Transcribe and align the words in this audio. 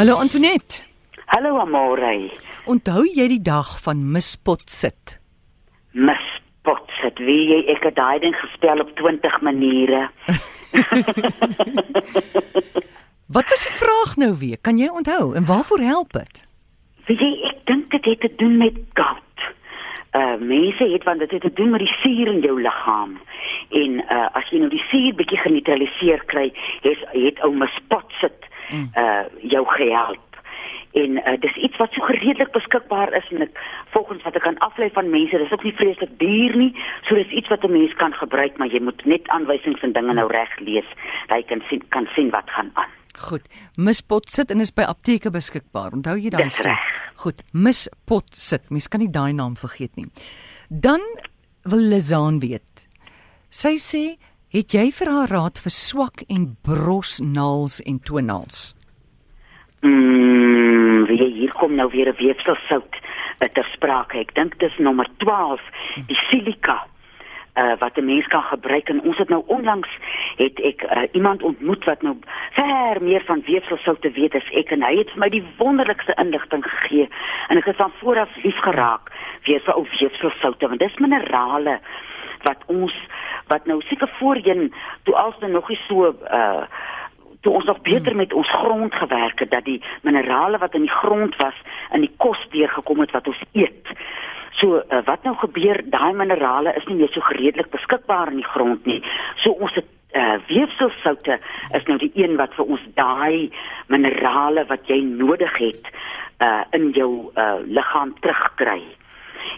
Hallo 0.00 0.14
Antoinette. 0.14 0.82
Hallo 1.26 1.58
Amore. 1.60 2.30
Onthou 2.64 3.02
jy 3.04 3.26
die 3.28 3.42
dag 3.44 3.74
van 3.84 3.98
mispot 4.14 4.62
sit? 4.72 5.18
Mispot 5.92 6.88
sit. 7.02 7.20
Wie 7.20 7.50
jy 7.50 7.58
ek 7.74 7.84
het 7.84 7.98
daai 7.98 8.16
ding 8.22 8.32
gespel 8.32 8.80
op 8.80 8.94
20 8.96 9.36
maniere. 9.44 10.06
Wat 13.36 13.52
was 13.52 13.68
die 13.68 13.76
vraag 13.76 14.16
nou 14.16 14.32
weer? 14.40 14.56
Kan 14.64 14.80
jy 14.80 14.88
onthou 14.88 15.36
en 15.36 15.44
waarvoor 15.44 15.84
help 15.84 16.16
dit? 16.16 16.44
Wie 17.04 17.20
jy 17.20 17.32
ek 17.52 17.60
dink 17.68 17.92
dit 17.92 18.12
het 18.14 18.24
te 18.24 18.32
doen 18.40 18.56
met 18.64 18.80
gout. 18.96 19.48
Uh 20.16 20.40
mense 20.40 20.94
het 20.96 21.04
want 21.04 21.20
dit 21.26 21.36
het 21.36 21.44
te 21.44 21.56
doen 21.60 21.76
met 21.76 21.84
die 21.84 21.96
suur 22.00 22.36
in 22.38 22.40
jou 22.40 22.56
liggaam. 22.56 23.18
En 23.68 24.00
uh 24.00 24.28
as 24.32 24.48
jy 24.48 24.64
nou 24.64 24.72
die 24.72 24.86
suur 24.88 25.12
bietjie 25.20 25.44
geneutraliseer 25.44 26.24
kry, 26.32 26.48
het 26.88 27.04
het 27.12 27.44
ou 27.44 27.52
mispot 27.52 28.08
sit 28.24 28.48
uh 28.72 29.24
jou 29.42 29.64
gehelp. 29.66 30.26
En 30.92 31.10
uh, 31.10 31.36
dis 31.40 31.56
iets 31.56 31.76
wat 31.78 31.92
so 31.94 32.04
redelik 32.04 32.50
beskikbaar 32.52 33.12
is 33.14 33.26
en 33.30 33.42
ek 33.46 33.58
volgens 33.94 34.22
wat 34.26 34.34
ek 34.34 34.42
kan 34.42 34.58
aflei 34.58 34.90
van 34.90 35.10
mense, 35.10 35.38
dis 35.38 35.52
ook 35.54 35.62
nie 35.62 35.76
vreeslik 35.78 36.16
duur 36.18 36.56
nie. 36.58 36.72
So 37.06 37.14
dis 37.14 37.30
iets 37.30 37.48
wat 37.48 37.64
'n 37.64 37.72
mens 37.72 37.94
kan 37.94 38.12
gebruik, 38.12 38.58
maar 38.58 38.68
jy 38.68 38.80
moet 38.82 39.04
net 39.06 39.28
aanwysings 39.28 39.82
en 39.86 39.92
dinge 39.92 40.14
nou 40.14 40.26
reg 40.26 40.58
lees, 40.58 40.88
dat 41.28 41.38
jy 41.38 41.46
kan 41.46 41.62
sien 41.68 41.82
kan 41.88 42.08
sien 42.14 42.30
wat 42.30 42.50
gaan 42.50 42.70
aan. 42.74 42.90
Goed. 43.18 43.46
Mispot 43.76 44.30
sit 44.30 44.50
en 44.50 44.60
is 44.60 44.72
by 44.74 44.82
apteke 44.82 45.30
beskikbaar. 45.30 45.92
Onthou 45.92 46.16
jy 46.18 46.30
daai 46.30 46.48
reg. 46.48 46.86
Goed. 47.14 47.42
Mispot 47.52 48.34
sit. 48.34 48.70
Mens 48.70 48.88
kan 48.88 49.00
nie 49.00 49.10
daai 49.10 49.32
naam 49.32 49.56
vergeet 49.56 49.96
nie. 49.96 50.06
Dan 50.68 51.00
wil 51.62 51.82
Lizaan 51.92 52.40
weet. 52.40 52.86
Sy 53.50 53.76
sê, 53.82 54.04
"Het 54.50 54.72
jy 54.72 54.90
vir 54.90 55.08
haar 55.14 55.30
raad 55.30 55.58
vir 55.62 55.70
swak 55.70 56.22
en 56.28 56.56
brosnaals 56.62 57.80
en 57.80 58.00
toenaals?" 58.02 58.74
Mm, 59.80 61.06
wie 61.06 61.32
hier 61.32 61.52
kom 61.52 61.74
nou 61.74 61.88
weer 61.90 62.08
'n 62.08 62.16
weefselsout 62.16 62.94
uh, 63.40 63.48
ter 63.48 63.64
sprake. 63.72 64.18
Ek 64.18 64.34
dink 64.34 64.58
dis 64.58 64.78
nommer 64.78 65.06
12, 65.16 65.60
die 66.06 66.18
silika. 66.28 66.86
Uh, 67.54 67.74
wat 67.78 67.96
'n 67.96 68.04
mens 68.04 68.26
kan 68.26 68.42
gebruik 68.42 68.88
en 68.88 69.02
ons 69.02 69.18
het 69.18 69.28
nou 69.28 69.42
onlangs 69.46 69.88
het 70.36 70.60
ek 70.60 70.82
uh, 70.82 71.02
iemand 71.12 71.42
ontmoet 71.42 71.84
wat 71.84 72.02
nou 72.02 72.16
ver 72.54 73.02
meer 73.02 73.22
van 73.26 73.42
weefselsoute 73.46 74.10
weet 74.10 74.34
as 74.34 74.50
ek 74.54 74.70
en 74.70 74.82
hy 74.82 74.96
het 74.96 75.10
vir 75.10 75.18
my 75.18 75.28
die 75.28 75.44
wonderlikste 75.58 76.14
inligting 76.14 76.64
gegee 76.64 77.08
en 77.48 77.58
ek 77.58 77.64
het 77.64 77.76
van 77.76 77.92
vooraf 77.98 78.30
lief 78.42 78.58
geraak 78.62 79.10
vir 79.42 79.74
ou 79.74 79.86
weefselsoute 79.98 80.68
want 80.68 80.80
dis 80.80 80.96
minerale 80.98 81.80
wat 82.42 82.62
ons 82.66 82.94
wat 83.50 83.66
nou 83.66 83.80
seker 83.88 84.10
voorheen 84.18 84.70
toe 85.04 85.14
alste 85.14 85.46
nog 85.46 85.68
nie 85.68 85.80
so 85.88 86.14
uh 86.30 86.64
toe 87.40 87.52
ons 87.56 87.64
nog 87.64 87.80
beter 87.80 88.16
met 88.16 88.32
ons 88.32 88.50
grond 88.52 88.94
gewerk 88.94 89.38
het 89.40 89.50
dat 89.50 89.64
die 89.64 89.82
minerale 90.02 90.58
wat 90.58 90.74
in 90.74 90.84
die 90.84 90.96
grond 91.02 91.36
was 91.36 91.56
in 91.92 92.04
die 92.04 92.12
kos 92.16 92.40
deurgekom 92.52 93.00
het 93.00 93.14
wat 93.16 93.26
ons 93.32 93.40
eet. 93.52 93.88
So 94.60 94.82
uh, 94.82 95.00
wat 95.04 95.24
nou 95.24 95.32
gebeur, 95.40 95.80
daai 95.88 96.12
minerale 96.12 96.74
is 96.76 96.84
nie 96.84 96.98
meer 97.00 97.12
so 97.14 97.24
gereedelik 97.24 97.70
beskikbaar 97.72 98.28
in 98.28 98.42
die 98.42 98.50
grond 98.52 98.84
nie. 98.84 99.00
So 99.40 99.56
ons 99.56 99.72
het 99.78 99.88
uh, 100.12 100.36
weefselsoute 100.50 101.38
is 101.78 101.86
nou 101.88 101.96
die 102.02 102.12
een 102.14 102.36
wat 102.36 102.52
vir 102.58 102.74
ons 102.76 102.84
daai 102.98 103.48
minerale 103.88 104.66
wat 104.68 104.88
jy 104.92 105.00
nodig 105.06 105.56
het 105.62 105.92
uh, 106.44 106.64
in 106.76 106.90
jou 106.96 107.12
uh, 107.32 107.52
liggaam 107.64 108.12
terugkry. 108.20 108.82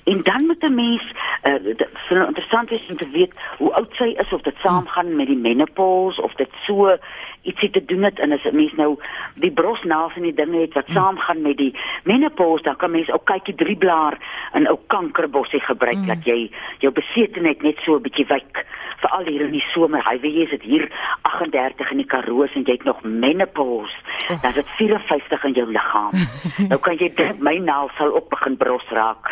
En 0.05 0.23
dan 0.23 0.47
moet 0.47 0.63
'n 0.63 0.75
mens 0.75 1.03
uh, 1.43 1.63
dit 1.63 1.89
sal 2.07 2.17
nou 2.17 2.27
interessant 2.27 2.71
wees 2.71 2.87
om 2.89 2.97
te 2.97 3.09
weet 3.09 3.33
hoe 3.59 3.75
oud 3.75 3.93
sy 3.93 4.05
is 4.05 4.33
of 4.33 4.43
dit 4.43 4.57
saamgaan 4.63 5.17
met 5.17 5.27
die 5.27 5.37
menopause 5.37 6.23
of 6.23 6.35
dit 6.35 6.51
so 6.67 6.97
ietsie 7.43 7.71
te 7.71 7.85
doen 7.85 8.03
het 8.03 8.19
en 8.19 8.33
as 8.33 8.45
'n 8.45 8.57
mens 8.57 8.73
nou 8.73 8.99
die 9.35 9.51
brosnaels 9.51 10.17
en 10.17 10.23
die 10.23 10.35
dinge 10.35 10.61
het 10.61 10.75
wat 10.75 10.89
saamgaan 10.89 11.43
met 11.43 11.57
die 11.57 11.75
menopause 12.05 12.63
dan 12.63 12.77
kan 12.77 12.91
mens 12.91 13.11
ook 13.11 13.25
kykie 13.25 13.55
drie 13.55 13.77
blaar 13.77 14.19
in 14.55 14.69
ou 14.69 14.79
kankerbossie 14.87 15.61
gebruik 15.61 15.97
mm. 15.97 16.07
dat 16.07 16.25
jy 16.25 16.51
jou 16.79 16.93
besetenheid 16.93 17.63
net 17.63 17.79
so 17.85 17.97
'n 17.97 18.03
bietjie 18.03 18.27
wyk 18.27 18.67
veral 19.03 19.27
hier 19.27 19.45
in 19.47 19.55
die 19.55 19.65
somer. 19.73 20.03
Hy 20.07 20.17
weet 20.23 20.37
jy 20.37 20.47
is 20.47 20.55
dit 20.55 20.67
hier 20.71 20.87
38 21.29 21.91
in 21.95 22.03
die 22.03 22.09
Karoo 22.09 22.47
en 22.47 22.67
jy 22.67 22.77
het 22.79 22.87
nog 22.89 23.03
menopause. 23.03 23.95
Dan 24.29 24.51
is 24.53 24.61
dit 24.61 24.71
54 24.79 25.45
in 25.51 25.57
jou 25.59 25.67
liggaam. 25.73 26.15
nou 26.71 26.79
kan 26.87 26.99
jy 27.01 27.11
dink 27.19 27.43
my 27.43 27.57
naal 27.59 27.91
sal 27.99 28.15
ook 28.15 28.31
begin 28.33 28.57
bros 28.61 28.87
raak. 28.95 29.31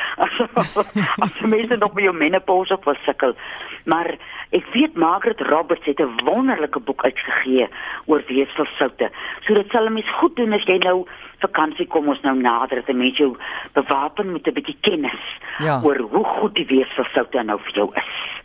As 1.25 1.35
die 1.39 1.51
mense 1.51 1.79
nog 1.79 1.95
by 1.97 2.09
jou 2.09 2.17
menopause 2.17 2.75
op 2.75 2.91
sukkel. 3.07 3.37
Maar 3.85 4.15
ek 4.53 4.67
weet 4.75 4.95
Margaret 4.97 5.41
Roberts 5.41 5.85
het 5.87 6.01
'n 6.01 6.25
wonderlike 6.25 6.81
boek 6.81 7.05
uitgegee 7.05 7.69
oor 8.07 8.23
weefselsoute. 8.27 9.11
So 9.47 9.55
dit 9.55 9.71
sal 9.71 9.87
'n 9.87 9.93
mens 9.93 10.11
goed 10.19 10.37
doen 10.37 10.53
as 10.53 10.65
jy 10.65 10.79
nou 10.79 11.07
vakansie 11.39 11.87
kom 11.87 12.09
ons 12.09 12.21
nou 12.23 12.37
nader 12.37 12.77
dat 12.77 12.89
'n 12.89 12.99
mens 12.99 13.17
jou 13.17 13.37
bewapen 13.75 14.33
met 14.33 14.47
'n 14.47 14.53
bietjie 14.55 14.77
kennis 14.81 15.21
Ja. 15.59 15.81
oor 15.83 15.99
hoe 15.99 16.25
goed 16.25 16.55
die 16.55 16.67
weefselsoute 16.67 17.43
nou 17.43 17.59
vir 17.61 17.73
jou 17.73 17.91
is. 17.95 18.41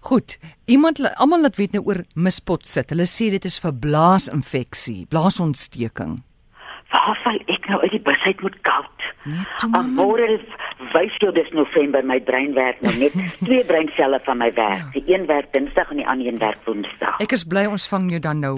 Goed. 0.00 0.38
Iemand 0.66 1.14
almal 1.16 1.40
laat 1.40 1.56
weet 1.56 1.72
nou 1.72 1.84
oor 1.84 2.04
mispot 2.14 2.66
sit. 2.66 2.90
Hulle 2.90 3.06
sê 3.06 3.30
dit 3.30 3.44
is 3.44 3.58
vir 3.60 3.72
blaasinfeksie, 3.72 5.06
blaasontsteking. 5.08 6.22
Waar 6.92 7.18
val 7.24 7.38
ek 7.46 7.68
nou 7.68 7.80
uit 7.80 7.90
die 7.90 8.00
bus 8.00 8.20
uit 8.24 8.42
met 8.42 8.60
koud? 8.60 8.98
Nee, 9.24 9.44
toe 9.56 9.68
maar. 9.70 9.84
Wys 10.92 11.16
jou 11.22 11.32
dis 11.34 11.50
November 11.56 12.04
my 12.04 12.18
brein 12.20 12.54
werk 12.56 12.80
nou 12.84 12.92
net 12.98 13.14
twee 13.46 13.64
breinselle 13.68 14.20
van 14.26 14.40
my 14.42 14.50
werk. 14.56 14.92
Die 14.96 15.04
een 15.06 15.26
werk 15.30 15.52
Dinsdag 15.54 15.90
en 15.94 16.02
die 16.02 16.08
ander 16.08 16.26
een 16.26 16.40
werk 16.42 16.62
Woensdag. 16.66 17.20
Ek 17.22 17.32
is 17.36 17.46
bly 17.48 17.66
ons 17.70 17.86
vang 17.92 18.10
jou 18.10 18.20
dan 18.22 18.42
nou. 18.42 18.56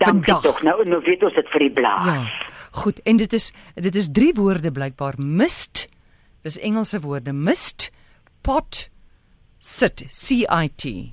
Dankie 0.00 0.38
tog. 0.40 0.62
Nou 0.64 0.78
nou 0.88 1.02
weet 1.04 1.22
ons 1.22 1.36
dit 1.36 1.48
vir 1.52 1.66
die 1.68 1.72
blaas. 1.82 2.08
Ja. 2.08 2.52
Goed. 2.82 3.02
En 3.04 3.20
dit 3.20 3.32
is 3.32 3.52
dit 3.74 3.94
is 3.94 4.08
drie 4.12 4.32
woorde 4.34 4.72
blykbaar. 4.72 5.20
Mist. 5.20 5.88
Dis 6.42 6.58
Engelse 6.58 7.00
woorde. 7.00 7.32
Mist, 7.32 7.90
pot, 8.42 8.88
sit. 9.58 10.02
C 10.08 10.42
I 10.48 10.68
T. 10.74 11.12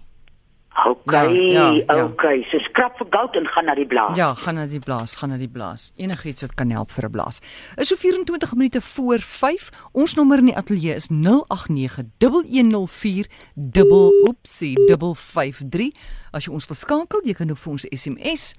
Okay, 0.86 1.52
Ja, 1.54 1.72
ja, 1.72 1.84
ja. 1.96 2.04
okay. 2.06 2.48
So 2.52 2.60
skrap 2.60 2.98
vir 2.98 3.08
goud 3.10 3.36
en 3.36 3.48
gaan 3.48 3.66
na 3.66 3.76
die 3.76 3.86
blaas. 3.86 4.18
Ja, 4.18 4.34
gaan 4.34 4.56
na 4.56 4.66
die 4.66 4.80
blaas, 4.80 5.16
gaan 5.16 5.30
na 5.30 5.38
die 5.38 5.48
blaas. 5.50 5.94
Enigiets 5.98 6.42
wat 6.42 6.54
kan 6.56 6.70
help 6.72 6.92
vir 6.92 7.06
'n 7.06 7.12
blaas. 7.12 7.42
Is 7.78 7.88
so 7.88 7.96
24 7.96 8.54
minute 8.56 8.82
voor 8.82 9.20
5. 9.20 9.70
Ons 9.92 10.14
nommer 10.16 10.38
in 10.38 10.46
die 10.46 10.56
ateljee 10.56 10.96
is 10.96 11.08
08911040 11.10 13.28
dubbel 13.56 14.12
oepsie 14.28 14.78
553. 14.88 15.92
As 16.32 16.46
jy 16.46 16.52
ons 16.54 16.68
wil 16.68 16.76
skakel, 16.76 17.22
jy 17.24 17.34
kan 17.34 17.50
ook 17.50 17.58
vir 17.58 17.72
ons 17.72 17.86
SMS 17.92 18.54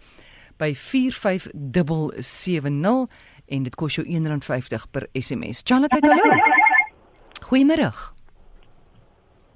by 0.59 0.75
45770 0.75 3.07
en 3.49 3.63
dit 3.63 3.75
kos 3.75 3.95
jou 3.95 4.07
R1.50 4.07 4.87
per 4.91 5.07
SMS. 5.15 5.63
Charlotte, 5.65 5.99
hallo. 6.01 6.35
Goeiemôre. 7.51 7.93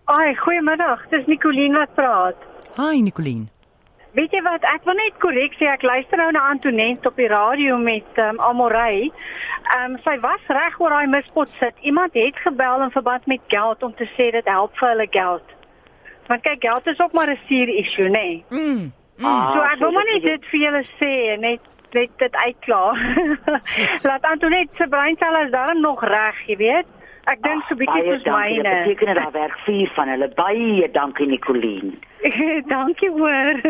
Ai, 0.04 0.34
goeiemiddag. 0.36 1.08
Dis 1.10 1.26
Nicoline 1.26 1.78
wat 1.78 1.94
praat. 1.94 2.36
Hi 2.74 3.00
Nicoline. 3.02 3.46
Weet 4.14 4.32
jy 4.34 4.40
wat? 4.42 4.64
Ek 4.66 4.82
wil 4.86 4.96
net 4.98 5.14
korrek 5.22 5.54
sê 5.58 5.66
ek 5.70 5.84
luister 5.86 6.18
nou 6.18 6.28
na 6.34 6.40
Antoinette 6.50 7.06
op 7.10 7.18
die 7.18 7.28
radio 7.30 7.76
met 7.78 8.18
um, 8.22 8.40
Amorey. 8.42 9.10
Ehm 9.74 9.94
um, 9.94 9.98
sy 10.02 10.14
was 10.22 10.42
reg 10.50 10.78
oor 10.82 10.94
daai 10.94 11.10
mispot 11.10 11.50
sit. 11.58 11.78
Iemand 11.86 12.14
het 12.18 12.38
gebel 12.42 12.82
in 12.82 12.94
verband 12.94 13.26
met 13.30 13.46
geld 13.54 13.82
om 13.82 13.94
te 13.94 14.08
sê 14.16 14.30
dit 14.34 14.50
help 14.50 14.74
vir 14.78 14.88
hulle 14.90 15.06
geld. 15.10 15.54
Want 16.26 16.42
kyk, 16.42 16.62
geld 16.66 16.90
is 16.90 17.00
ook 17.02 17.12
maar 17.12 17.30
'n 17.30 17.38
suur 17.46 17.68
issue, 17.68 18.08
nê? 18.08 18.26
Nee. 18.42 18.44
Mm. 18.50 18.92
Ah, 19.22 19.52
so 19.54 19.62
ek 19.62 19.78
wil 19.78 19.92
maar 19.92 20.10
net 20.12 20.22
dit 20.22 20.44
vir 20.50 20.60
julle 20.60 20.84
sê 20.98 21.12
en 21.34 21.40
net 21.40 21.60
net 21.94 22.10
dit 22.18 22.34
uitklaar. 22.34 22.98
Laat 24.08 24.24
Antoinette 24.26 24.76
se 24.76 24.88
breinselle 24.88 25.44
is 25.44 25.50
darm 25.50 25.80
nog 25.80 26.02
reg, 26.02 26.46
jy 26.46 26.56
weet. 26.56 26.86
Ek 27.26 27.42
dink 27.42 27.62
so 27.68 27.74
bietjie 27.74 28.02
Baie 28.04 28.14
soos 28.14 28.22
dankie. 28.24 28.54
Dit 28.54 28.62
myne. 28.64 28.84
beteken 28.84 29.14
daar 29.14 29.32
werk 29.32 29.58
vier 29.64 29.90
van 29.94 30.08
hulle. 30.08 30.28
Baie 30.36 30.90
dankie 30.92 31.26
Nicoline. 31.26 31.92
Dankie 32.74 33.10
hoor. 33.10 33.60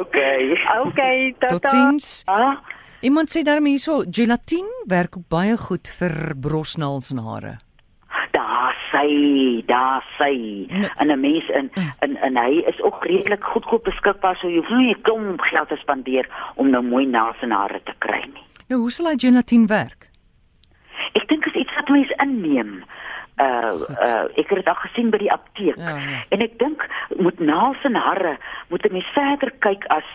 Okay. 0.00 0.56
Okay, 0.86 1.34
tata. 1.38 1.54
Totsiens. 1.58 2.22
Ah, 2.26 2.56
Iemand 3.04 3.28
sê 3.28 3.42
daarmee 3.44 3.74
hierso, 3.76 4.04
gelatine 4.10 4.70
werk 4.88 5.16
ook 5.16 5.28
baie 5.28 5.56
goed 5.56 5.88
vir 5.98 6.34
brosnaels 6.40 7.10
en 7.10 7.18
hare. 7.18 7.58
daar 8.34 8.74
sy, 8.90 9.62
daar 9.66 10.02
sy. 10.18 10.66
Nee. 10.70 10.88
En 10.98 11.10
'n 11.10 11.20
mens 11.20 11.48
in 11.48 11.70
Mm. 11.74 11.92
en 12.00 12.16
en 12.16 12.36
hy 12.36 12.62
is 12.66 12.80
ook 12.82 13.04
redelik 13.04 13.44
goedkoop 13.44 13.84
beskikbaar 13.84 14.36
so 14.36 14.48
jy 14.48 14.56
hoef 14.56 14.70
nie 14.70 14.90
'n 14.94 15.02
klomp 15.02 15.40
geld 15.40 15.68
te 15.68 15.76
spandeer 15.76 16.26
om 16.56 16.70
nou 16.70 16.82
mooi 16.82 17.06
naels 17.06 17.36
en 17.42 17.50
hare 17.50 17.80
te 17.84 17.92
kry 17.98 18.22
nie. 18.34 18.42
Nou, 18.68 18.80
hoe 18.80 18.90
sal 18.90 19.06
hy 19.06 19.14
gelatine 19.18 19.66
werk? 19.66 20.08
Ek 21.14 21.28
dink 21.28 21.44
wat 21.84 21.96
mense 21.96 22.14
inneem. 22.22 22.82
Uh 23.36 23.74
uh 24.06 24.24
ek 24.38 24.48
het 24.48 24.60
dit 24.62 24.68
al 24.68 24.78
gesien 24.84 25.10
by 25.10 25.18
die 25.18 25.32
apteek. 25.32 25.76
Ja, 25.76 25.96
ja. 25.98 26.20
En 26.28 26.44
ek 26.44 26.58
dink 26.58 26.86
moet 27.18 27.38
naels 27.38 27.82
en 27.82 27.94
hare 27.98 28.36
moet 28.68 28.86
'n 28.86 28.92
mens 28.92 29.10
verder 29.12 29.50
kyk 29.58 29.84
as 29.86 30.06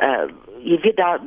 uh 0.00 0.26
jy 0.64 0.78
weet 0.80 0.96
daar 0.96 1.18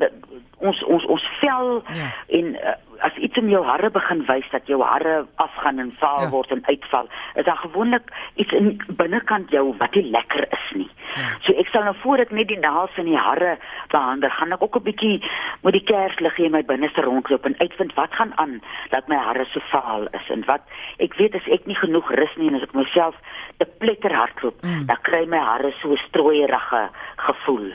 ons 0.60 0.84
ons 0.84 1.06
ons 1.06 1.24
vel 1.40 1.84
Ja. 1.94 2.08
en 2.28 2.46
uh, 2.56 2.72
as 3.06 3.14
iets 3.22 3.38
in 3.38 3.50
jou 3.50 3.64
hare 3.66 3.90
begin 3.94 4.24
wys 4.26 4.48
dat 4.52 4.66
jou 4.68 4.82
hare 4.84 5.26
afgaan 5.36 5.80
en 5.80 5.92
vaal 6.00 6.22
Ja. 6.22 6.30
word 6.30 6.52
en 6.52 6.64
uitval, 6.66 7.08
is 7.36 7.46
daar 7.46 7.58
gewoonlik 7.62 8.02
iets 8.36 8.52
in 8.52 8.82
binnekant 8.98 9.50
jou 9.52 9.76
wat 9.78 9.94
nie 9.96 10.10
lekker 10.12 10.48
is 10.52 10.72
nie. 10.74 10.90
Ja. 11.16 11.30
So 11.46 11.54
ek 11.54 11.68
sal 11.68 11.84
nou 11.84 11.96
voor 12.02 12.18
ek 12.20 12.32
net 12.32 12.48
die 12.48 12.58
naels 12.60 12.98
en 12.98 13.06
die 13.06 13.18
hare 13.18 13.58
behandel, 13.92 14.30
gaan 14.30 14.52
ek 14.54 14.62
ook 14.64 14.76
'n 14.78 14.84
bietjie 14.84 15.22
met 15.64 15.74
die 15.74 15.84
kersliggie 15.84 16.46
in 16.46 16.52
my 16.52 16.64
binneste 16.64 17.02
rondloop 17.02 17.46
en 17.46 17.56
uitvind 17.60 17.94
wat 17.94 18.14
gaan 18.14 18.34
aan 18.36 18.62
dat 18.90 19.08
my 19.08 19.16
hare 19.16 19.46
so 19.46 19.60
vaal 19.70 20.08
is 20.14 20.30
en 20.30 20.44
wat 20.46 20.62
ek 21.00 21.14
weet 21.14 21.36
as 21.36 21.48
ek 21.52 21.66
nie 21.68 21.76
genoeg 21.76 22.10
rus 22.12 22.36
nie 22.38 22.48
en 22.48 22.56
as 22.56 22.64
ek 22.64 22.74
myself 22.74 23.16
te 23.58 23.66
pletter 23.78 24.12
hardloop, 24.14 24.56
Mm. 24.64 24.86
dan 24.88 24.98
kry 25.02 25.26
my 25.26 25.38
hare 25.38 25.72
so 25.82 25.92
'n 25.92 25.98
strooierige 26.08 26.90
gevoel. 27.18 27.72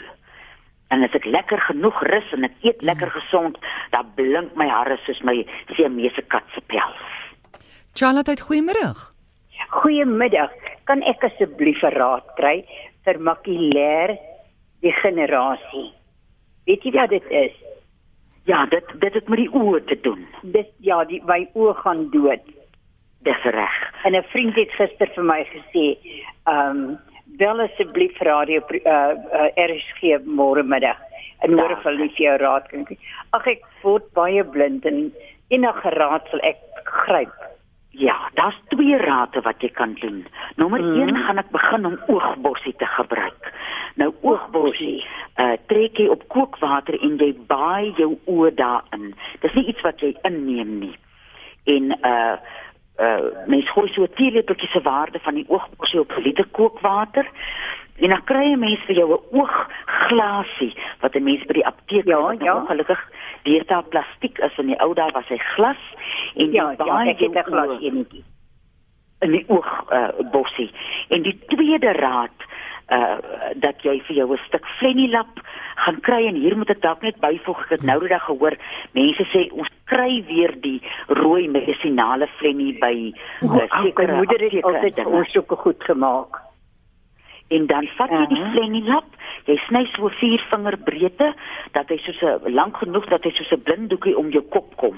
En 0.93 1.03
as 1.07 1.15
ek 1.17 1.25
lekker 1.25 1.61
genoeg 1.71 2.03
rus 2.11 2.33
en 2.37 2.45
ek 2.45 2.67
eet 2.67 2.83
lekker 2.85 3.11
gesond, 3.15 3.57
dan 3.95 4.11
blink 4.19 4.53
my 4.61 4.69
hare 4.69 4.99
soos 5.07 5.23
my 5.25 5.39
Siamese 5.73 6.25
kat 6.29 6.45
se 6.53 6.61
pels. 6.69 7.01
Charlotte, 7.97 8.37
goeiemôre. 8.45 8.93
Goeiemiddag. 9.73 10.53
Kan 10.85 11.03
ek 11.09 11.25
asseblief 11.25 11.83
'n 11.83 11.97
raad 11.97 12.27
kry 12.37 12.65
vir 13.05 13.17
makulêr 13.19 14.19
degenerasie? 14.83 15.93
Weet 16.67 16.85
jy 16.85 16.93
wat 16.93 17.11
dit 17.11 17.27
is? 17.31 17.55
Ja, 18.45 18.67
dit 18.67 18.85
dit 19.01 19.15
het 19.15 19.29
met 19.29 19.39
die 19.39 19.53
oë 19.53 19.85
te 19.87 19.97
doen. 20.01 20.27
Dis 20.43 20.69
ja, 20.81 21.05
die 21.05 21.23
my 21.25 21.49
oë 21.55 21.75
gaan 21.85 22.11
dood. 22.11 22.45
Dis 23.23 23.43
reg. 23.45 23.77
En 24.05 24.17
'n 24.17 24.25
vriend 24.33 24.55
het 24.55 24.73
gister 24.73 25.09
vir 25.15 25.25
my 25.25 25.45
gesê, 25.45 25.97
ehm 26.45 26.77
um, 26.77 26.99
bel 27.39 27.61
asseblief 27.61 28.19
radio 28.21 28.61
uh, 28.61 29.15
uh 29.41 29.49
RSG 29.57 30.19
môre 30.25 30.63
middag 30.63 30.99
en 31.43 31.53
hoor 31.59 31.73
of 31.77 31.83
hulle 31.87 32.09
vir 32.17 32.27
jou 32.27 32.37
raad 32.39 32.69
kan 32.71 32.85
gee. 32.87 32.99
Ag 33.35 33.47
ek 33.51 33.65
word 33.83 34.05
baie 34.15 34.45
blind 34.45 34.85
en 34.87 35.09
enige 35.51 35.91
raad 35.97 36.29
sal 36.31 36.43
ek 36.47 36.61
gryp. 36.85 37.35
Ja, 37.93 38.15
daar's 38.39 38.57
twee 38.73 38.97
rade 38.97 39.43
wat 39.45 39.61
jy 39.61 39.69
kan 39.77 39.95
doen. 40.01 40.23
Nommer 40.57 40.81
1 40.81 40.87
Mhm. 40.87 41.11
mm. 41.11 41.23
gaan 41.27 41.39
ek 41.39 41.51
begin 41.51 41.87
om 41.87 41.99
oogbossie 42.09 42.75
te 42.79 42.87
gebruik. 42.87 43.53
Nou 43.97 44.15
oogbossie, 44.23 45.05
uh 45.39 45.57
trek 45.67 45.99
jy 45.99 46.09
op 46.09 46.29
kookwater 46.29 46.97
en 47.03 47.19
jy 47.19 47.35
baai 47.47 47.93
jou 47.97 48.19
oë 48.27 48.55
daarin. 48.55 49.15
Dis 49.41 49.55
nie 49.55 49.67
iets 49.67 49.83
wat 49.83 50.01
jy 50.01 50.15
inneem 50.23 50.79
nie. 50.79 50.97
En 51.67 51.93
uh 52.05 52.37
uh 53.01 53.47
mens 53.47 53.71
gooi 53.71 53.89
so 53.93 54.03
'n 54.03 54.15
teelepeltjie 54.15 54.69
se 54.69 54.81
waarde 54.83 55.19
van 55.19 55.35
die 55.35 55.45
oogbossie 55.49 56.01
op 56.01 56.13
'n 56.17 56.21
liter 56.23 56.47
kookwater. 56.51 57.27
En 57.99 58.09
dan 58.09 58.25
kry 58.25 58.53
'n 58.53 58.59
mens 58.59 58.81
vir 58.87 58.95
jou 58.97 59.13
'n 59.13 59.37
oogglasie 59.39 60.75
wat 61.01 61.15
'n 61.15 61.23
mens 61.25 61.45
by 61.47 61.53
die 61.53 61.67
apteek 61.67 62.05
Ja, 62.07 62.21
wat 62.21 62.39
nou 62.39 62.45
ja. 62.45 62.57
ongelukkig 62.57 63.11
deesdae 63.43 63.83
plastiek 63.83 64.39
is 64.39 64.59
en 64.59 64.67
die 64.67 64.81
ou 64.81 64.95
dae 64.95 65.11
was 65.13 65.29
hy 65.29 65.39
glas 65.39 65.83
en 66.35 66.47
jy 66.47 66.53
Ja, 66.55 66.71
ja, 66.71 66.77
baai 66.85 67.09
ek 67.09 67.19
het 67.21 67.35
'n 67.35 67.43
glas 67.51 67.81
enetjie. 67.81 68.25
in 69.21 69.31
die 69.31 69.45
oog 69.49 69.93
uh, 69.93 70.09
bossie. 70.33 70.71
En 71.09 71.23
die 71.23 71.39
tweede 71.47 71.93
raad 71.93 72.31
uh 72.93 73.19
dat 73.65 73.83
jy 73.87 73.95
vir 74.07 74.17
jou 74.17 74.29
'n 74.33 74.41
stuk 74.47 74.67
flenilap 74.79 75.41
gaan 75.85 76.01
kry 76.01 76.27
en 76.27 76.35
hier 76.35 76.57
moet 76.57 76.71
ek 76.71 76.83
dalk 76.83 77.03
net 77.03 77.17
byvoeg 77.21 77.61
ek 77.65 77.71
het 77.71 77.83
nou 77.83 77.99
die 78.01 78.09
dag 78.09 78.25
gehoor 78.27 78.57
mense 78.93 79.25
sê 79.33 79.49
ons 79.53 79.69
kry 79.93 80.23
weer 80.29 80.53
die 80.61 80.81
rooi 81.09 81.49
medisinale 81.49 82.29
flenie 82.39 82.75
by 82.81 82.95
uh, 83.43 83.67
sekere 83.83 84.17
moeder 84.17 84.41
het 84.51 84.65
altyd 84.65 84.97
dinge. 84.97 85.09
ons 85.09 85.33
sulke 85.33 85.57
goed 85.57 85.83
gemaak. 85.85 86.41
en 87.49 87.67
dan 87.67 87.89
vat 87.97 88.11
jy 88.11 88.27
die 88.27 88.43
Aha. 88.43 88.53
flenilap 88.53 89.09
jy 89.47 89.57
sny 89.69 89.85
so 89.97 90.09
vier 90.21 90.45
vinger 90.53 90.77
breedte 90.77 91.33
dat 91.73 91.89
hy 91.89 91.99
soos 92.05 92.23
'n 92.23 92.53
lank 92.55 92.77
genoeg 92.77 93.07
dat 93.09 93.25
hy 93.25 93.31
soos 93.31 93.53
'n 93.53 93.63
blinddoekie 93.63 94.17
om 94.19 94.31
jou 94.31 94.43
kop 94.51 94.77
kom 94.77 94.97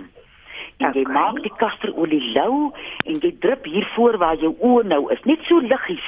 en 0.78 0.92
jy 0.92 1.02
Okay. 1.04 1.12
maak 1.14 1.42
die 1.42 1.52
kasterolie 1.56 2.32
lou 2.34 2.72
en 3.06 3.18
jy 3.22 3.30
drup 3.40 3.64
hier 3.64 3.86
voor 3.94 4.18
waar 4.18 4.36
jou 4.36 4.54
oë 4.60 4.84
nou 4.84 5.12
is 5.12 5.22
net 5.24 5.38
so 5.48 5.58
liggies 5.60 6.06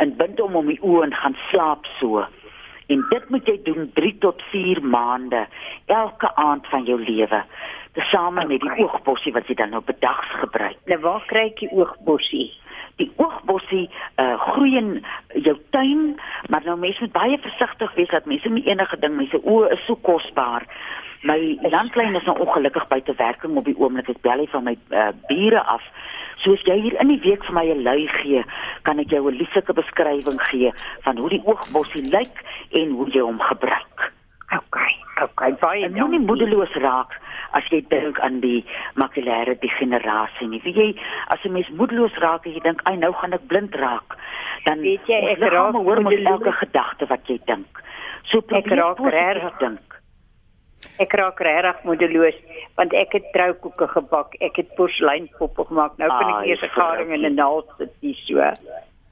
en 0.00 0.14
bind 0.16 0.38
hom 0.40 0.56
om 0.60 0.70
die 0.72 0.80
oë 0.80 1.06
en 1.08 1.16
gaan 1.22 1.36
slaap 1.50 1.88
so 1.98 2.24
en 2.90 3.02
dit 3.10 3.28
moet 3.30 3.46
jy 3.46 3.56
doen 3.68 3.90
3 3.98 4.14
tot 4.24 4.42
4 4.50 4.80
maande 4.82 5.44
elke 5.86 6.30
aand 6.40 6.66
van 6.72 6.84
jou 6.88 6.98
lewe 7.00 7.42
tesame 7.98 8.46
met 8.46 8.60
die 8.62 8.70
Okay. 8.70 8.84
oogbossie 8.86 9.32
wat 9.34 9.46
jy 9.50 9.54
dan 9.58 9.70
nou 9.74 9.82
bedags 9.86 10.30
gebruik 10.42 10.76
Nou 10.90 11.00
waar 11.06 11.24
kry 11.30 11.46
ek 11.50 11.62
die 11.64 11.72
oogbossie? 11.74 12.50
Die 13.00 13.10
oogbossie 13.16 13.86
uh, 13.88 14.36
groei 14.52 14.76
in 14.78 14.90
jou 15.46 15.56
tuin, 15.74 16.14
maar 16.52 16.64
nou 16.66 16.76
mense 16.80 17.02
moet 17.04 17.16
baie 17.16 17.38
versigtig 17.42 17.94
wees 17.98 18.12
dat 18.12 18.28
mense 18.30 18.52
nie 18.52 18.66
enige 18.68 18.98
ding, 19.02 19.16
mense 19.16 19.40
oë 19.42 19.72
is 19.76 19.84
so 19.88 19.98
kosbaar. 20.06 20.66
My 21.28 21.36
landlyn 21.68 22.16
is 22.16 22.24
nou 22.28 22.38
ongelukkig 22.40 22.86
buite 22.88 23.14
werking 23.18 23.56
op 23.60 23.66
die 23.68 23.76
oomblik. 23.76 24.08
Ek 24.08 24.22
bel 24.24 24.40
hy 24.40 24.48
van 24.52 24.64
my 24.64 24.76
uh, 24.88 25.10
bure 25.28 25.60
af. 25.68 25.84
So 26.40 26.56
as 26.56 26.62
jy 26.64 26.78
hier 26.80 26.96
in 27.02 27.12
die 27.12 27.20
week 27.20 27.44
vir 27.44 27.56
my 27.56 27.66
'n 27.68 27.84
lui 27.84 28.08
gee, 28.20 28.44
kan 28.88 28.98
ek 28.98 29.12
jou 29.12 29.28
'n 29.28 29.36
lieflike 29.36 29.72
beskrywing 29.76 30.40
gee 30.48 30.72
van 31.04 31.18
hoe 31.18 31.28
die 31.28 31.42
oogbossie 31.44 32.08
lyk 32.08 32.40
en 32.72 32.96
hoe 32.96 33.08
jy 33.12 33.20
hom 33.20 33.40
gebruik. 33.40 34.12
Okay, 34.50 34.94
okay, 35.22 35.52
baie 35.60 35.84
En 35.84 35.92
moenie 35.92 36.24
moedeloos 36.24 36.72
raak 36.80 37.20
as 37.52 37.64
jy 37.70 37.80
dink 37.88 38.18
aan 38.20 38.40
die 38.40 38.64
makulêre 38.94 39.58
degenerasie 39.60 40.48
nie. 40.48 40.60
Wie 40.64 40.72
jy 40.74 40.94
as 41.28 41.38
'n 41.44 41.52
mens 41.52 41.68
moedeloos 41.68 42.14
raak 42.18 42.46
en 42.46 42.52
jy 42.52 42.60
dink, 42.60 42.80
"Ag, 42.84 42.96
nou 42.98 43.12
gaan 43.12 43.32
ek 43.32 43.46
blind 43.46 43.74
raak." 43.74 44.16
Dan 44.64 44.80
Weet 44.80 45.06
jy, 45.06 45.14
ek 45.30 45.38
raak 45.38 45.72
hoor 45.74 46.00
moedeloos. 46.02 46.26
elke 46.26 46.52
gedagte 46.52 47.06
wat 47.08 47.26
jy 47.28 47.38
dink. 47.46 47.82
So 48.24 48.40
probeer 48.40 48.76
raak 48.76 48.96
positief 48.96 49.12
regtig. 49.14 49.58
dink. 49.58 49.80
Ek 50.98 51.12
raak 51.12 51.40
regtig 51.40 51.84
moedeloos 51.84 52.34
want 52.76 52.92
ek 52.94 53.12
het 53.12 53.24
troukoeke 53.32 53.86
gebak, 53.88 54.34
ek 54.40 54.56
het 54.56 54.74
porseleinpoppe 54.76 55.64
gemaak. 55.68 55.98
Nou 55.98 56.08
kan 56.08 56.28
ek 56.40 56.46
eers 56.46 56.62
'n 56.62 56.68
garing 56.80 57.12
en 57.12 57.24
'n 57.24 57.34
naald 57.34 57.66
sit 57.78 57.90
hier 58.00 58.14
so. 58.26 58.36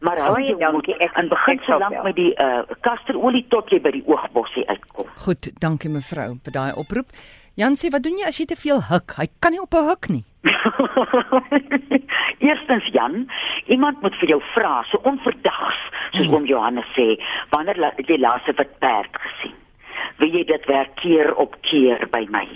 Maar 0.01 0.17
hou 0.19 0.41
jou 0.41 0.59
dankie, 0.59 0.95
ek- 1.01 1.17
en 1.17 1.29
begin 1.29 1.59
ek 1.59 1.65
so 1.65 1.79
lank 1.79 2.03
met 2.05 2.15
die 2.15 2.35
uh 2.39 2.63
kasterolie 2.83 3.47
tot 3.49 3.69
jy 3.71 3.81
by 3.81 3.91
die 3.91 4.05
oogbossie 4.07 4.65
uitkom. 4.69 5.07
Goed, 5.17 5.51
dankie 5.61 5.91
mevrou 5.91 6.39
vir 6.45 6.53
daai 6.53 6.73
oproep. 6.77 7.07
Jansie, 7.59 7.91
wat 7.91 8.03
doen 8.07 8.19
jy 8.21 8.27
as 8.29 8.37
jy 8.39 8.45
te 8.47 8.57
veel 8.57 8.81
huk? 8.87 9.17
Hy 9.19 9.27
kan 9.43 9.53
nie 9.55 9.61
op 9.63 9.75
'n 9.75 9.89
huk 9.91 10.09
nie. 10.09 10.25
Eerstens 12.49 12.87
Jan, 12.95 13.27
iemand 13.67 14.01
moet 14.03 14.15
vir 14.21 14.29
jou 14.29 14.41
vra, 14.55 14.85
so 14.91 14.99
onverdags, 15.03 15.81
soos 16.13 16.27
Hmm. 16.27 16.35
oom 16.35 16.47
Johannes 16.47 16.87
sê, 16.97 17.19
wanneer 17.51 17.77
la- 17.79 17.93
jy 17.97 18.17
laas 18.19 18.43
'n 18.49 18.55
wit 18.57 18.79
perd 18.79 19.11
gesien? 19.25 19.55
Wil 20.19 20.29
jy 20.31 20.45
dit 20.45 20.65
werk 20.67 20.95
keer 20.97 21.35
op 21.35 21.57
keer 21.63 22.07
by 22.11 22.27
my? 22.31 22.47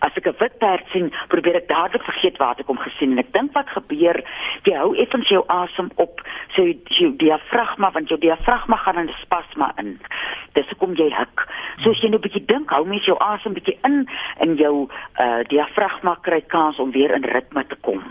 As 0.00 0.12
ek 0.16 0.26
'n 0.26 0.36
wit 0.38 0.58
perd 0.58 0.86
sien, 0.92 1.12
probeer 1.28 1.56
ek 1.56 1.68
dadelik 1.68 2.02
vergeet 2.02 2.36
waar 2.38 2.56
ek 2.58 2.66
hom 2.66 2.78
gesien 2.78 3.12
en 3.12 3.18
ek 3.18 3.32
dink 3.32 3.52
wat 3.52 3.68
gebeur, 3.68 4.22
jy 4.64 4.74
hou 4.74 4.94
effens 4.96 5.28
jou 5.28 5.44
asem 5.48 5.90
op, 5.96 6.20
so 6.54 6.62
jou, 6.62 6.76
jou 6.88 7.10
diafragma 7.16 7.90
want 7.90 8.08
jou 8.08 8.18
diafragma 8.18 8.76
gaan 8.76 8.98
in 8.98 9.08
'n 9.08 9.22
spasma 9.22 9.72
in. 9.78 9.98
Dis 10.54 10.68
hoekom 10.68 10.94
jy 10.94 11.10
huk. 11.10 11.46
So 11.82 11.90
as 11.90 12.00
jy 12.00 12.08
nou 12.08 12.18
'n 12.18 12.26
bietjie 12.26 12.46
dink, 12.46 12.70
hou 12.70 12.84
mens 12.84 13.04
jou 13.04 13.16
asem 13.18 13.54
bietjie 13.54 13.78
in 13.84 14.08
en 14.40 14.56
jou 14.56 14.88
uh 15.20 15.42
diafragma 15.48 16.16
kry 16.22 16.40
kans 16.40 16.78
om 16.78 16.90
weer 16.90 17.14
in 17.14 17.24
ritme 17.24 17.66
te 17.66 17.76
kom. 17.80 18.02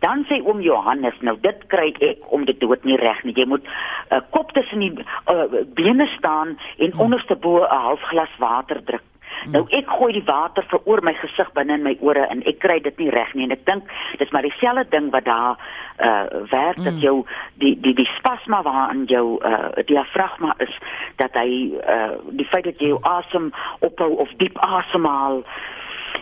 Dan 0.00 0.24
sê 0.28 0.40
oom 0.44 0.60
Johannes, 0.64 1.18
nou 1.20 1.36
dit 1.40 1.66
kry 1.72 1.90
ek 2.00 2.24
om 2.32 2.44
dit 2.48 2.60
dood 2.60 2.84
nie 2.88 2.96
reg 2.96 3.24
nie. 3.24 3.34
Jy 3.36 3.46
moet 3.46 3.64
'n 3.64 4.14
uh, 4.14 4.20
kop 4.30 4.52
tussen 4.52 4.80
die 4.80 4.92
uh, 5.28 5.64
bene 5.74 6.06
staan 6.16 6.58
en 6.78 6.98
onderste 6.98 7.36
bo 7.36 7.60
'n 7.60 7.68
half 7.68 8.02
glas 8.12 8.34
water 8.38 8.84
druk. 8.84 9.09
Nou 9.48 9.64
ek 9.72 9.88
gooi 9.88 10.12
die 10.12 10.24
water 10.26 10.64
vir 10.68 10.80
oor 10.84 11.00
my 11.04 11.14
gesig 11.16 11.48
binne 11.56 11.78
in 11.78 11.84
my 11.86 11.94
ore 12.04 12.26
en 12.28 12.42
ek 12.48 12.60
kry 12.60 12.78
dit 12.84 12.98
nie 13.00 13.10
reg 13.14 13.32
nie 13.34 13.46
en 13.48 13.54
ek 13.56 13.64
dink 13.68 13.88
dis 14.20 14.32
maar 14.34 14.44
dieselfde 14.44 14.84
ding 14.92 15.10
wat 15.14 15.24
daar 15.24 15.56
uh 16.00 16.44
werk 16.52 16.78
mm. 16.78 16.84
dat 16.84 17.00
jou 17.00 17.16
die 17.62 17.74
die 17.80 17.94
die 17.96 18.08
spasma 18.16 18.62
waarin 18.66 19.06
jou 19.08 19.38
uh 19.40 19.84
diafragma 19.88 20.54
is 20.58 20.72
dat 21.16 21.36
hy 21.40 21.72
uh 21.80 22.16
die 22.36 22.48
feit 22.52 22.64
dat 22.68 22.80
jy 22.80 22.92
jou 22.92 23.02
asem 23.02 23.52
ophou 23.80 24.12
of 24.24 24.32
diep 24.42 24.58
asemhaal 24.58 25.42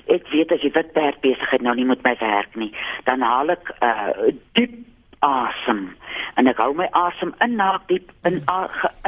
ek 0.06 0.28
weet 0.32 0.52
as 0.52 0.62
jy 0.62 0.70
wit 0.74 0.92
perd 0.92 1.20
besigheid 1.24 1.62
nou 1.62 1.74
nie 1.74 1.88
met 1.88 2.02
my 2.06 2.14
werk 2.20 2.54
nie 2.56 2.70
dan 3.10 3.24
haal 3.24 3.50
ek 3.56 3.74
uh 3.82 4.30
diep 4.58 4.78
asem 5.26 5.96
en 6.40 6.46
ek 6.50 6.60
hou 6.62 6.72
my 6.78 6.88
asem 6.98 7.34
in 7.44 7.56
na 7.60 7.70
diep 7.90 8.10
in 8.28 8.40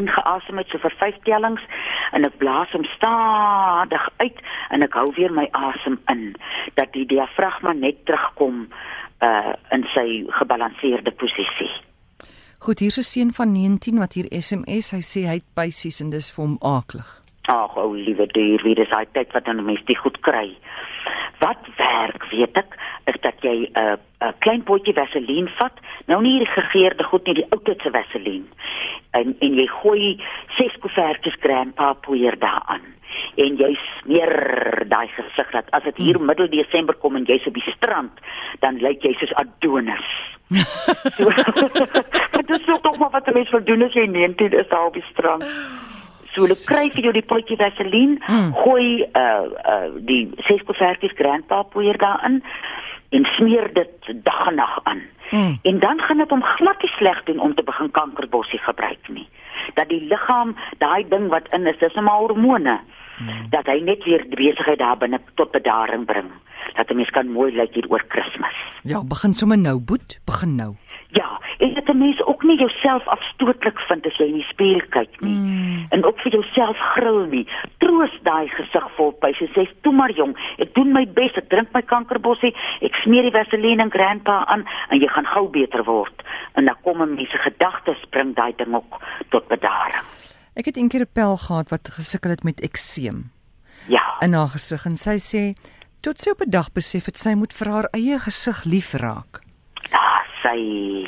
ingeasem 0.00 0.58
het 0.58 0.72
so 0.72 0.82
vir 0.82 0.94
5 1.02 1.20
tellings 1.28 1.66
en 2.12 2.26
ek 2.28 2.38
blaas 2.42 2.72
hom 2.76 2.86
stadig 2.96 4.08
uit 4.22 4.40
en 4.70 4.82
ek 4.86 4.96
hou 4.98 5.10
weer 5.18 5.32
my 5.32 5.46
asem 5.52 5.98
in 6.14 6.24
dat 6.80 6.92
die 6.96 7.06
diafragma 7.06 7.72
net 7.72 8.04
terugkom 8.06 8.66
uh 9.22 9.52
in 9.76 9.84
sy 9.94 10.24
gebalanseerde 10.38 11.12
posisie. 11.22 11.70
Goed, 12.60 12.80
hier's 12.80 12.98
'n 12.98 13.02
seun 13.02 13.32
van 13.32 13.52
19 13.52 13.98
wat 13.98 14.14
hier 14.14 14.28
SMS, 14.28 14.90
hy 14.90 15.00
sê 15.00 15.20
hy 15.28 15.36
het 15.40 15.48
pysies 15.54 16.00
en 16.00 16.10
dis 16.10 16.30
vir 16.34 16.44
hom 16.44 16.56
aaklig. 16.60 17.08
Ag, 17.48 17.76
ou 17.76 17.94
liewe 17.96 18.26
duur, 18.26 18.62
wie 18.62 18.74
dis 18.74 18.90
daai 18.90 19.06
tyd 19.12 19.32
wat 19.32 19.44
dan 19.44 19.64
mense 19.64 19.84
dit 19.84 19.98
goed 19.98 20.20
kry. 20.20 20.56
Wat 21.40 21.66
werk, 21.76 22.24
weet 22.30 22.56
ek, 22.56 22.76
is 23.08 23.16
dat 23.20 23.40
jy 23.40 23.56
'n 23.66 23.78
uh, 23.78 23.96
'n 24.28 24.34
klein 24.38 24.62
potjie 24.62 24.94
vaseline 24.94 25.48
vat, 25.58 25.76
nou 26.06 26.20
nie 26.22 26.38
die 26.38 26.52
gegeurde 26.52 27.04
goed 27.04 27.26
nie, 27.26 27.34
die 27.34 27.48
ou 27.50 27.60
tyd 27.64 27.80
se 27.80 27.90
vaseline. 27.90 28.48
En 29.10 29.36
en 29.40 29.54
jy 29.54 29.66
gooi 29.66 30.20
ses 30.56 30.74
koevertjies 30.80 31.40
grandpa 31.40 31.92
poeier 31.92 32.38
daaraan. 32.38 32.84
En 33.36 33.56
jy 33.56 33.78
smeer 34.00 34.84
daai 34.88 35.08
gesig 35.08 35.50
dat 35.50 35.70
as 35.70 35.82
dit 35.82 35.96
hier 35.96 36.16
Hmm. 36.16 36.26
middel 36.26 36.48
Desember 36.48 36.94
kom 36.94 37.16
en 37.16 37.24
jy's 37.24 37.46
op 37.46 37.54
die 37.54 37.72
strand, 37.76 38.12
dan 38.60 38.78
lyk 38.78 39.02
jy 39.02 39.12
soos 39.12 39.34
Adonis. 39.34 40.08
so, 41.16 41.30
dit 42.38 42.50
is 42.50 42.80
nog 42.82 42.98
maar 42.98 43.10
wat 43.10 43.26
'n 43.26 43.32
mens 43.32 43.50
wil 43.50 43.64
doen 43.64 43.82
as 43.82 43.92
jy 43.92 44.06
19 44.06 44.52
is 44.52 44.68
daar 44.68 44.86
op 44.86 44.94
die 44.94 45.04
strand. 45.10 45.44
Hulle 46.42 46.64
kry 46.66 46.90
vir 46.94 47.02
jou 47.02 47.12
die 47.12 47.26
potjie 47.32 47.56
vaseline, 47.56 48.18
Mm. 48.28 48.52
gooi 48.54 49.04
uh 49.14 49.44
uh 49.74 49.88
die 50.00 50.30
ses 50.46 50.62
koevertjies 50.62 51.16
grandpa 51.16 51.62
poeier 51.62 51.98
daarin 51.98 52.42
en 53.10 53.24
smeer 53.36 53.72
dit 53.74 54.24
dag 54.24 54.46
en 54.46 54.54
nag 54.54 54.78
aan. 54.84 55.02
Mm. 55.30 55.58
En 55.62 55.78
dan 55.78 56.00
gaan 56.00 56.18
dit 56.18 56.30
hom 56.30 56.42
glad 56.42 56.82
nie 56.82 56.92
sleg 56.98 57.24
doen 57.24 57.38
om 57.40 57.54
te 57.54 57.62
begin 57.62 57.90
kankerbossie 57.90 58.58
gebruik 58.58 59.08
nie. 59.08 59.28
Dat 59.74 59.88
die 59.88 60.00
liggaam 60.08 60.56
daai 60.78 61.08
ding 61.08 61.28
wat 61.28 61.46
in 61.52 61.66
is, 61.66 61.78
dis 61.78 61.94
'n 61.94 62.06
hormone. 62.06 62.80
Dat 63.50 63.66
hy 63.66 63.80
net 63.84 64.04
weer 64.04 64.24
besigheid 64.28 64.78
daar 64.78 64.96
binne 64.96 65.20
tot 65.34 65.50
bedaring 65.52 66.06
bring. 66.06 66.30
Dat 66.76 66.90
'n 66.90 66.96
mens 66.96 67.10
kan 67.10 67.28
mooi 67.28 67.52
lyk 67.52 67.74
hier 67.74 67.86
oor 67.88 68.02
Kersfees. 68.08 68.56
Ja, 68.82 69.04
begin 69.04 69.34
sommer 69.34 69.58
nou, 69.58 69.78
Boet, 69.80 70.20
begin 70.24 70.54
nou. 70.56 70.74
Ja, 72.00 72.06
mens 72.06 72.22
ook 72.26 72.42
nie 72.42 72.58
jouself 72.58 73.06
afstootlik 73.08 73.78
vind 73.88 74.06
as 74.06 74.16
jy 74.18 74.26
in 74.30 74.38
die 74.38 74.46
spieël 74.48 74.82
kyk 74.94 75.20
nie. 75.20 75.34
Mm. 75.34 75.86
En 75.94 76.04
ook 76.04 76.20
vir 76.24 76.32
jouself 76.32 76.78
gril 76.94 77.24
nie. 77.32 77.44
Troos 77.82 78.14
daai 78.22 78.48
gesig 78.48 78.86
vol 78.96 79.12
pys 79.22 79.40
en 79.40 79.50
sê, 79.54 79.66
"Toe 79.82 79.92
maar 79.92 80.12
jong, 80.16 80.36
ek 80.58 80.74
doen 80.74 80.92
my 80.92 81.04
bes, 81.06 81.36
ek 81.36 81.48
drink 81.48 81.68
my 81.74 81.82
kankerbossie, 81.82 82.54
ek 82.80 82.94
smeer 83.02 83.22
die 83.22 83.36
vaseline 83.36 83.82
en 83.82 83.90
grandpa 83.90 84.44
aan 84.46 84.64
en 84.90 85.00
jy 85.00 85.08
gaan 85.08 85.26
gou 85.26 85.48
beter 85.48 85.84
word." 85.84 86.22
En 86.54 86.64
dan 86.64 86.76
kom 86.82 87.02
'n 87.02 87.14
mens 87.14 87.30
se 87.30 87.38
gedagtes 87.38 88.04
bring 88.10 88.34
daai 88.34 88.52
ding 88.56 88.74
ook 88.74 89.00
tot 89.28 89.48
bedaring. 89.48 90.04
Ek 90.56 90.64
het 90.64 90.76
eendag 90.76 91.00
'n 91.00 91.12
pel 91.12 91.36
gehad 91.36 91.70
wat 91.70 91.88
gesukkel 91.88 92.30
het 92.30 92.44
met 92.44 92.60
ekseem 92.60 93.30
Ja. 93.88 94.16
in 94.20 94.32
haar 94.32 94.48
gesig 94.48 94.86
en 94.86 94.96
sy 94.96 95.16
sê 95.18 95.54
tot 96.00 96.18
sy 96.18 96.30
op 96.30 96.40
'n 96.40 96.50
dag 96.50 96.72
besef 96.72 97.04
het 97.04 97.18
sy 97.18 97.34
moet 97.34 97.52
vir 97.52 97.68
haar 97.72 97.88
eie 97.92 98.18
gesig 98.18 98.64
lief 98.64 98.92
raak. 98.94 99.40
Daar 99.90 100.26
sy 100.42 101.06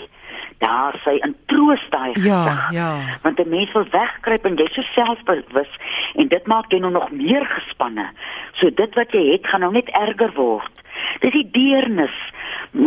daar 0.63 0.95
sy 1.05 1.17
in 1.27 1.35
troos 1.51 1.83
daai 1.91 2.13
Ja, 2.15 2.43
gesig. 2.45 2.71
ja. 2.79 2.91
Want 3.23 3.39
'n 3.39 3.49
mens 3.49 3.73
wil 3.73 3.87
wegkruip 3.91 4.45
en 4.45 4.57
jy's 4.57 4.75
so 4.75 4.83
selfbewus 4.83 5.73
en 6.15 6.29
dit 6.29 6.47
maak 6.47 6.71
jou 6.71 6.81
nou 6.81 6.93
nog 6.93 7.11
meer 7.11 7.45
gespanne. 7.47 8.07
So 8.53 8.71
dit 8.71 8.95
wat 8.95 9.13
jy 9.13 9.33
het 9.33 9.47
gaan 9.47 9.61
nou 9.61 9.73
net 9.73 9.89
erger 9.89 10.33
word. 10.35 10.73
Dis 11.21 11.33
die 11.33 11.49
deernis. 11.51 12.17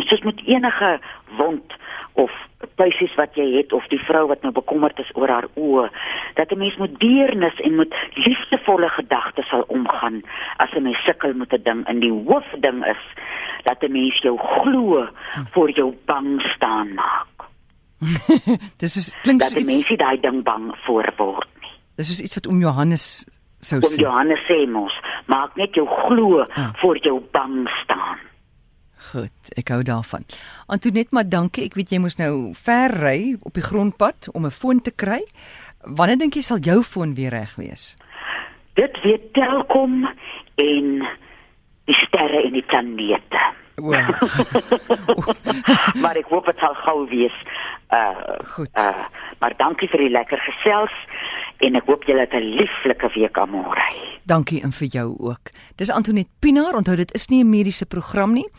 Soos 0.09 0.21
met 0.21 0.41
enige 0.45 0.99
wond 1.37 1.73
of 2.13 2.31
puisies 2.75 3.15
wat 3.15 3.35
jy 3.35 3.57
het 3.57 3.73
of 3.73 3.85
die 3.87 3.99
vrou 3.99 4.27
wat 4.27 4.41
nou 4.41 4.53
bekommerd 4.53 4.99
is 4.99 5.11
oor 5.13 5.29
haar 5.29 5.47
oë, 5.55 5.89
dat 6.35 6.51
'n 6.51 6.57
mens 6.57 6.75
met 6.77 6.99
deernis 6.99 7.59
en 7.61 7.75
met 7.75 7.93
liefdevolle 8.13 8.89
gedagtes 8.89 9.47
sal 9.47 9.63
omgaan 9.67 10.21
as 10.57 10.71
'n 10.73 10.81
mens 10.83 11.03
sukkel 11.03 11.33
met 11.33 11.53
'n 11.53 11.63
ding 11.63 11.85
en 11.87 11.99
die 11.99 12.11
hoofding 12.11 12.85
is 12.85 13.03
dat 13.63 13.83
'n 13.83 13.91
mens 13.91 14.21
jou 14.21 14.37
glo 14.37 15.07
voor 15.51 15.69
jou 15.71 15.93
bang 16.05 16.41
staan 16.41 16.93
maak. 16.93 17.34
Dis 18.79 18.93
soos 18.93 19.11
klink 19.23 19.39
Dat 19.39 19.49
soos 19.51 19.61
'n 19.63 19.65
mens 19.65 19.79
iets, 19.79 19.89
nie 19.89 19.97
daai 19.97 20.19
ding 20.21 20.43
bang 20.43 20.75
voor 20.85 21.13
word 21.17 21.47
nie. 21.61 21.71
dis 21.97 22.07
soos 22.07 22.21
iets 22.21 22.35
wat 22.35 22.47
oom 22.47 22.59
Johannes 22.61 23.25
sou 23.61 23.79
Om 23.81 23.89
sê. 23.89 24.01
Johannes 24.01 24.39
sê 24.49 24.67
mos, 24.69 24.93
maak 25.27 25.55
net 25.55 25.73
jou 25.75 25.87
glo 25.87 26.45
Ah. 26.55 26.73
voor 26.81 26.97
jou 26.97 27.19
bang 27.31 27.67
staan. 27.83 28.17
Goed, 29.11 29.51
ek 29.57 29.69
hou 29.69 29.83
daarvan. 29.83 30.25
Antoinette, 30.67 31.13
maar 31.13 31.29
dankie. 31.29 31.63
Ek 31.65 31.73
weet 31.75 31.89
jy 31.89 31.99
moes 31.99 32.17
nou 32.17 32.53
ver 32.53 32.89
ry 32.91 33.35
op 33.43 33.53
die 33.53 33.63
grondpad 33.63 34.29
om 34.33 34.45
'n 34.45 34.51
foon 34.51 34.81
te 34.81 34.91
kry. 34.91 35.21
Wanneer 35.83 36.17
dink 36.17 36.33
jy 36.33 36.41
sal 36.41 36.57
jou 36.59 36.81
foon 36.83 37.13
weer 37.13 37.29
reg 37.29 37.55
wees? 37.55 37.95
Dit 38.75 38.97
weet 39.03 39.33
Telkom 39.33 40.05
en 40.57 41.07
die 41.85 41.95
sterre 42.07 42.43
en 42.45 42.53
die 42.53 42.63
planete. 42.65 43.39
O, 43.81 43.91
maar 46.01 46.15
ek 46.15 46.29
hoop 46.31 46.45
dit 46.45 46.57
sal 46.63 46.75
gou 46.85 47.07
wees. 47.11 47.37
Uh 47.91 48.39
Goed. 48.55 48.69
Uh 48.77 49.05
maar 49.39 49.53
dankie 49.57 49.89
vir 49.91 49.99
die 49.99 50.13
lekker 50.13 50.39
gesels 50.47 50.93
en 51.65 51.75
ek 51.75 51.87
hoop 51.89 52.03
julle 52.07 52.23
het 52.23 52.33
'n 52.33 52.55
lieflike 52.59 53.09
week 53.15 53.37
aan 53.37 53.51
môre. 53.51 53.83
dankie 54.25 54.61
en 54.63 54.71
vir 54.71 54.87
jou 54.87 55.15
ook. 55.19 55.51
Dis 55.75 55.91
Antoinette 55.91 56.31
Pinaar. 56.39 56.75
Onthou 56.75 56.95
dit 56.95 57.13
is 57.13 57.27
nie 57.27 57.43
'n 57.43 57.49
mediese 57.49 57.85
program 57.85 58.33
nie. 58.33 58.49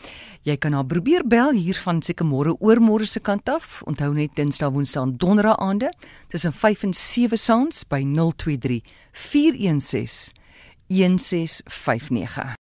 Jy 0.43 0.57
kan 0.57 0.73
haar 0.73 0.85
probeer 0.85 1.27
bel 1.27 1.51
hier 1.51 1.75
van 1.83 2.01
seker 2.01 2.25
môre 2.25 2.55
oor 2.59 2.79
môre 2.79 3.05
se 3.05 3.19
kant 3.19 3.49
af. 3.49 3.81
Onthou 3.85 4.13
net 4.13 4.35
Dinsdae, 4.35 4.71
Woensdae 4.71 5.03
en 5.03 5.17
Donderdae 5.17 5.57
aande 5.57 5.93
tussen 6.27 6.53
5 6.53 6.83
en 6.83 6.93
7 6.93 7.37
saans 7.37 7.83
by 7.83 8.01
023 8.03 8.81
416 9.11 10.31
1659. 10.87 12.55